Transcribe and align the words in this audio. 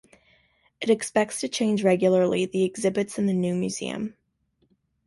It 0.81 0.89
expects 0.89 1.41
to 1.41 1.47
change 1.47 1.83
regularly 1.83 2.47
the 2.47 2.63
exhibits 2.63 3.19
in 3.19 3.27
the 3.27 3.33
new 3.33 3.53
museum. 3.53 4.15